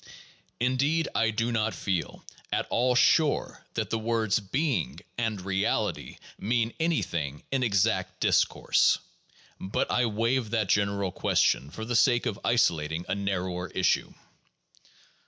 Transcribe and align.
Indeed, 0.59 1.09
I 1.13 1.29
do 1.29 1.51
not 1.51 1.75
feel 1.75 2.23
at 2.51 2.65
all 2.71 2.95
sure 2.95 3.67
that 3.75 3.91
the 3.91 3.99
words 3.99 4.39
"being" 4.39 5.01
and 5.15 5.39
"reality" 5.39 6.17
mean 6.39 6.73
anything 6.79 7.43
in 7.51 7.61
exact 7.61 8.19
discourse. 8.19 8.97
But 9.59 9.91
I 9.91 10.07
waive 10.07 10.49
that 10.49 10.69
general 10.69 11.11
question 11.11 11.69
for 11.69 11.85
the 11.85 11.95
sake 11.95 12.25
of 12.25 12.39
isolating 12.43 13.05
a 13.07 13.13
narrower 13.13 13.67
issue. 13.75 14.11